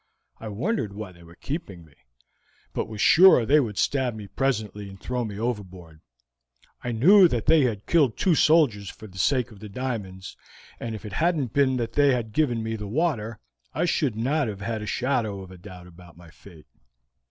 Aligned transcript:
"I 0.39 0.47
wondered 0.47 0.93
why 0.95 1.11
they 1.11 1.21
were 1.21 1.35
keeping 1.35 1.85
me, 1.85 1.93
but 2.73 2.87
was 2.87 2.99
sure 2.99 3.45
they 3.45 3.59
would 3.59 3.77
stab 3.77 4.15
me 4.15 4.25
presently 4.25 4.89
and 4.89 4.99
throw 4.99 5.23
me 5.23 5.37
overboard. 5.37 6.01
I 6.83 6.91
knew 6.91 7.27
that 7.27 7.45
they 7.45 7.65
had 7.65 7.85
killed 7.85 8.17
two 8.17 8.33
soldiers 8.33 8.89
for 8.89 9.05
the 9.05 9.19
sake 9.19 9.51
of 9.51 9.59
the 9.59 9.69
diamonds, 9.69 10.35
and 10.79 10.95
if 10.95 11.05
it 11.05 11.13
hadn't 11.13 11.53
been 11.53 11.77
that 11.77 11.93
they 11.93 12.13
had 12.15 12.33
given 12.33 12.63
me 12.63 12.75
the 12.75 12.87
water, 12.87 13.37
I 13.75 13.85
should 13.85 14.15
not 14.15 14.47
have 14.47 14.61
had 14.61 14.81
a 14.81 14.87
shadow 14.87 15.41
of 15.41 15.61
doubt 15.61 15.85
about 15.85 16.17
my 16.17 16.31
fate." 16.31 16.65